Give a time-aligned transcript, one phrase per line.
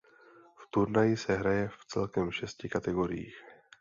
[0.57, 3.35] V turnaji se hraje v celkem šesti kategoriích.